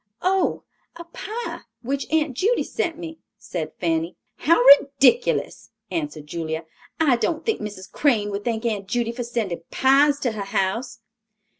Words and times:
"Oh, 0.23 0.63
a 0.95 1.03
pie, 1.03 1.59
which 1.83 2.11
Aunt 2.11 2.33
Judy 2.35 2.63
sent 2.63 2.97
me," 2.97 3.19
said 3.37 3.73
Fanny. 3.79 4.15
"How 4.37 4.59
ridiculous," 4.79 5.69
answered 5.91 6.25
Julia; 6.25 6.65
"I 6.99 7.17
don't 7.17 7.45
think 7.45 7.61
Mrs. 7.61 7.91
Crane 7.91 8.31
would 8.31 8.43
thank 8.43 8.65
Aunt 8.65 8.87
Judy 8.87 9.11
for 9.11 9.23
sending 9.23 9.61
pies 9.69 10.17
to 10.21 10.31
her 10.31 10.45
house." 10.45 11.01